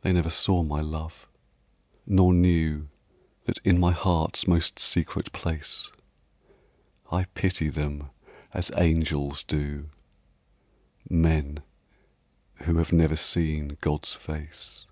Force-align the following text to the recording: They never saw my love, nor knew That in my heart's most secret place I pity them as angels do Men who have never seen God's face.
They 0.00 0.12
never 0.12 0.28
saw 0.28 0.64
my 0.64 0.80
love, 0.80 1.28
nor 2.04 2.34
knew 2.34 2.88
That 3.44 3.60
in 3.62 3.78
my 3.78 3.92
heart's 3.92 4.48
most 4.48 4.80
secret 4.80 5.30
place 5.32 5.88
I 7.12 7.26
pity 7.26 7.68
them 7.68 8.10
as 8.52 8.72
angels 8.76 9.44
do 9.44 9.88
Men 11.08 11.62
who 12.64 12.78
have 12.78 12.90
never 12.92 13.14
seen 13.14 13.78
God's 13.80 14.16
face. 14.16 14.84